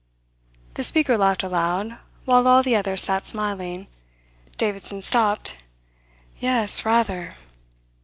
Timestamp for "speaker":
0.83-1.15